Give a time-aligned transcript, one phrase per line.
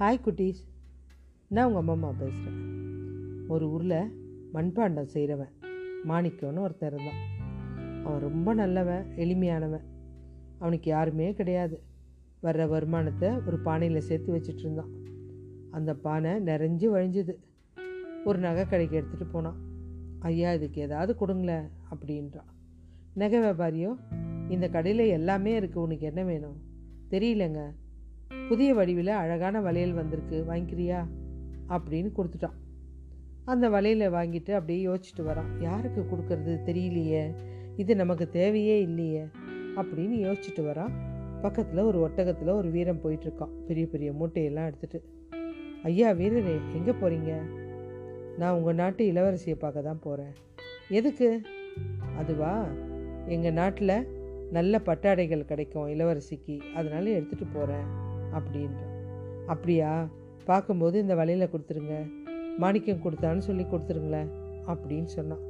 [0.00, 0.62] Hi குட்டீஸ்.
[1.48, 5.48] நான் உங்கள் அம்மா அம்மா பேசுகிறேன் ஒரு ஊரில் மண்பாண்டம் செய்கிறவன்
[6.08, 7.20] மாணிக்கம்னு ஒருத்தன் இருந்தான்.
[8.04, 9.84] அவன் ரொம்ப நல்லவன் எளிமையானவன்.
[10.58, 11.82] அவனுக்கு யாருமே கிடையாது.
[12.42, 14.90] வர்ற வருமானத்தை ஒரு பானையில் சேர்த்து வச்சுட்டு இருந்தான்.
[15.70, 17.34] அந்த பானை நிறைஞ்சு வழிஞ்சுது.
[18.24, 19.56] ஒரு நகை கடைக்கு எடுத்துகிட்டு போனான்.
[20.18, 22.50] ஐயா இதுக்கு ஏதாவது கொடுங்களேன் அப்படின்றான்.
[23.14, 23.96] நகை வியாபாரியோ
[24.48, 26.62] இந்த கடையில் எல்லாமே இருக்குது உனக்கு என்ன வேணும்?
[27.10, 27.70] தெரியலங்க.
[28.48, 31.06] புதிய வடிவில் அழகான வளையல் வந்திருக்கு வாங்கிக்கிறியா?
[31.68, 32.56] அப்படின்னு கொடுத்துட்டான்.
[33.44, 35.50] அந்த வளையலை வாங்கிட்டு அப்படியே யோசிச்சுட்டு வரான்.
[35.60, 37.34] யாருக்கு கொடுக்கறது தெரியலையே.
[37.76, 39.24] இது நமக்கு தேவையே இல்லையே
[39.76, 40.92] அப்படின்னு யோசிச்சுட்டு வரான்.
[41.42, 43.54] பக்கத்தில் ஒரு ஒட்டகத்தில் ஒரு வீரன் போயிட்டுருக்கான்.
[43.66, 45.00] பெரிய பெரிய மூட்டையெல்லாம் எடுத்துகிட்டு
[45.82, 47.36] ஐயா வீரரே எங்கே போகிறீங்க
[48.38, 50.32] நான் உங்கள் நாட்டு இளவரசியை பார்க்க தான் போகிறேன்
[50.88, 51.40] எதுக்கு?
[52.18, 52.64] அதுவா
[53.26, 54.06] எங்கள் நாட்டில்
[54.52, 56.60] நல்ல பட்டாடைகள் கிடைக்கும் இளவரசிக்கு.
[56.74, 58.03] அதனால எடுத்துகிட்டு போகிறேன்
[58.38, 58.92] அப்படின்றான்
[59.46, 60.08] அப்படியா?
[60.44, 61.96] பார்க்கும்போது இந்த வலையில் கொடுத்துருங்க.
[62.58, 64.30] மாணிக்கம் கொடுத்தான்னு சொல்லி கொடுத்துருங்களேன்
[64.66, 65.44] அப்படின்னு சொன்னான்.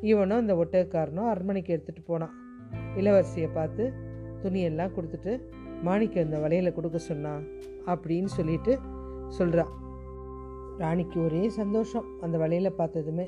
[0.00, 2.34] இவனும் இந்த ஒட்டகக்காரனும் அரண்மனைக்கு எடுத்துகிட்டு போனான்.
[2.96, 3.84] இளவரசியை பார்த்து
[4.42, 5.32] துணியெல்லாம் கொடுத்துட்டு
[5.82, 7.42] மாணிக்கம் இந்த வலையில் கொடுக்க சொன்னான்
[7.86, 8.72] அப்படின்னு சொல்லிட்டு
[9.28, 9.72] சொல்கிறான்
[10.78, 13.26] ராணிக்கு ஒரே சந்தோஷம் அந்த வலையில் பார்த்ததுமே.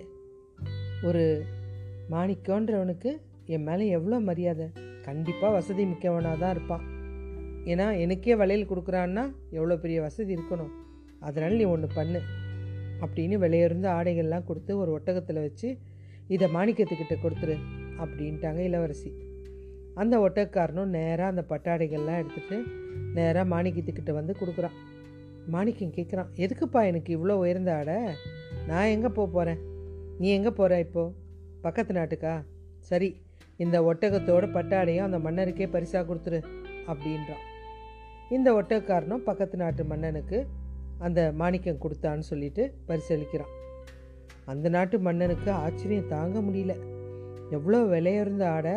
[1.08, 1.24] ஒரு
[2.10, 3.10] மாணிக்கன்றவனுக்கு
[3.46, 4.66] என் மேலே எவ்வளோ மரியாதை?
[5.04, 6.84] கண்டிப்பாக வசதி மிக்கவனாக தான் இருப்பான்.
[7.64, 10.72] ஏன்னா எனக்கே வளையல் கொடுக்குறான்னா எவ்வளோ பெரிய வசதி இருக்கணும்.
[11.18, 12.20] அதனால் நீ ஒன்று பண்ணு.
[13.02, 15.78] அப்படின்னு விலையுறந்த ஆடைகள்லாம் கொடுத்து ஒரு ஒட்டகத்தில் வச்சு
[16.28, 17.56] இதை மாணிக்கத்துக்கிட்ட கொடுத்துரு
[17.98, 19.10] அப்படின்ட்டாங்க இளவரசி.
[19.94, 22.58] அந்த ஒட்டக்காரனும் நேராக அந்த பட்டாடைகள்லாம் எடுத்துகிட்டு
[23.14, 24.76] நேராக மாணிக்கத்துக்கிட்ட வந்து கொடுக்குறான்.
[25.46, 27.98] மாணிக்கம் கேட்குறான் எதுக்குப்பா எனக்கு இவ்வளோ உயர்ந்த ஆடை?
[28.66, 29.60] நான் எங்கே போக போகிறேன்
[30.18, 31.14] நீ எங்கே போகிற இப்போது
[31.60, 32.44] பக்கத்து நாட்டுக்கா?
[32.78, 33.16] சரி
[33.56, 36.40] இந்த ஒட்டகத்தோட பட்டாடையும் அந்த மன்னருக்கே பரிசாக கொடுத்துரு
[36.86, 37.42] அப்படின்றான்.
[38.34, 40.38] இந்த ஒட்டக்காரனும் பக்கத்து நாட்டு மன்னனுக்கு
[41.06, 43.52] அந்த மாணிக்கம் கொடுத்தான்னு சொல்லிட்டு பரிசளிக்கிறான்.
[44.44, 46.74] அந்த நாட்டு மன்னனுக்கு ஆச்சரியம் தாங்க முடியல.
[47.56, 48.74] எவ்வளோ விலையுறந்த ஆடை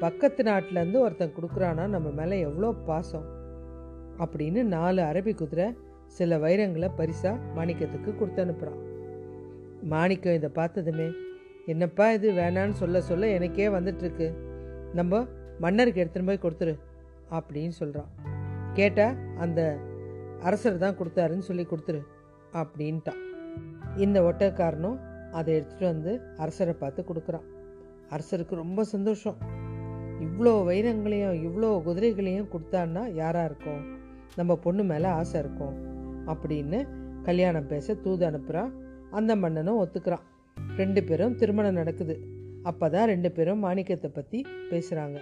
[0.00, 3.26] பக்கத்து நாட்டிலேருந்து ஒருத்தன் கொடுக்குறானா நம்ம மேலே எவ்வளோ பாசம்
[4.24, 5.66] அப்படின்னு நாலு அரபி குதிரை
[6.18, 8.82] சில வைரங்களை பரிசாக மாணிக்கத்துக்கு கொடுத்து அனுப்புகிறான்
[9.92, 11.08] மாணிக்கம் இதை பார்த்ததுமே
[11.66, 14.28] என்னப்பா இது வேணான்னு சொல்ல சொல்ல எனக்கே வந்துட்டுருக்கு.
[14.94, 15.22] நம்ம
[15.60, 16.74] மன்னருக்கு எடுத்துன்னு போய் கொடுத்துரு
[17.30, 18.10] அப்படின்னு சொல்கிறான்
[18.76, 19.60] கேட்டால் அந்த
[20.42, 22.00] அரசர் தான் கொடுத்தாருன்னு சொல்லி கொடுத்துரு
[22.54, 23.22] அப்படின்ட்டான்
[23.96, 24.98] இந்த ஒட்டக்காரனும்
[25.32, 27.46] அதை எடுத்துகிட்டு வந்து அரசரை பார்த்து கொடுக்குறான்.
[28.10, 29.38] அரசருக்கு ரொம்ப சந்தோஷம்.
[30.26, 33.82] இவ்வளோ வைரங்களையும் இவ்வளோ குதிரைகளையும் கொடுத்தான்னா யாராக இருக்கும்?
[34.36, 35.76] நம்ம பொண்ணு மேலே ஆசை இருக்கும்
[36.32, 36.78] அப்படின்னு
[37.22, 38.72] கல்யாணம் பேச தூது அனுப்புகிறான்
[39.10, 40.24] அந்த மன்னனும் ஒத்துக்கிறான்.
[40.56, 42.16] ரெண்டு பேரும் திருமணம் நடக்குது.
[42.62, 44.38] அப்போ தான் ரெண்டு பேரும் மாணிக்கத்தை பற்றி
[44.70, 45.18] பேசுகிறாங்க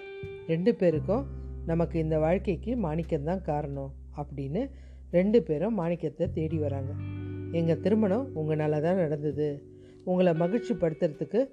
[0.47, 1.25] ரெண்டு பேருக்கும்
[1.67, 4.71] நமக்கு இந்த வாழ்க்கைக்கு மாணிக்கம்தான் காரணம் அப்படின்னு
[5.11, 6.93] ரெண்டு பேரும் மாணிக்கத்தை தேடி வராங்க.
[7.53, 9.63] எங்கள் திருமணம் உங்களால் தான் நடந்தது.
[10.05, 11.49] உங்களை மகிழ்ச்சி படுத்துறதுக்கு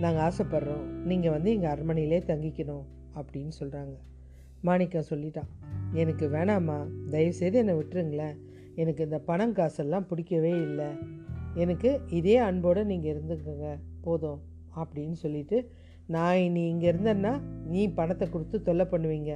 [0.00, 0.82] நாங்கள் ஆசைப்படுறோம்.
[0.82, 2.84] நீங்கள் வந்து எங்கள் அரண்மனையிலே தங்கிக்கணும்
[3.16, 3.96] அப்படின்னு சொல்கிறாங்க
[4.60, 5.48] மாணிக்கம் சொல்லிட்டான்
[5.92, 6.86] எனக்கு வேணாம்மா.
[7.10, 8.36] தயவுசெய்து என்னை விட்டுருங்களேன்.
[8.74, 10.86] எனக்கு இந்த பணம் காசெல்லாம் பிடிக்கவே இல்லை.
[11.54, 13.78] எனக்கு இதே அன்போடு நீங்கள் இருந்துக்கங்க.
[14.00, 14.40] போதும்.
[14.76, 15.70] அப்படின்னு சொல்லிட்டு
[16.08, 17.32] நான் இனி இங்கே இருந்தேன்னா
[17.66, 19.32] நீ பணத்தை கொடுத்து தொல்லை பண்ணுவீங்க.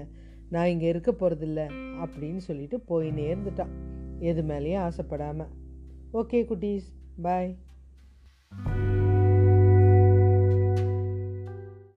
[0.51, 1.61] நான் இங்கே இருக்க போகிறதில்ல
[2.05, 3.75] அப்படின்னு சொல்லிட்டு போய் நேர்ந்துட்டான்
[4.21, 5.53] எது மேலேயும் ஆசைப்படாமல்
[6.13, 6.89] ஓகே குட்டீஸ்.
[7.23, 7.53] பாய்.